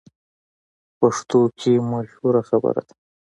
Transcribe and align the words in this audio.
پښتو 0.99 1.39
کې 1.59 1.73
مشهوره 1.91 2.41
خبره 2.49 2.81
ده: 2.87 2.93